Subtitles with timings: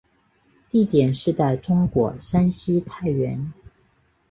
[0.67, 3.53] 地点是在中国山西太原。